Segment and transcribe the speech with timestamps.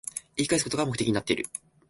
[0.35, 1.45] 言い返すことが目的になってる